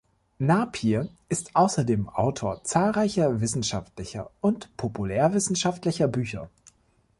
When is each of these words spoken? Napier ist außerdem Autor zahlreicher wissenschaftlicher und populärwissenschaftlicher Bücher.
Napier 0.39 1.09
ist 1.29 1.55
außerdem 1.55 2.09
Autor 2.09 2.63
zahlreicher 2.63 3.39
wissenschaftlicher 3.39 4.31
und 4.41 4.75
populärwissenschaftlicher 4.75 6.07
Bücher. 6.07 6.49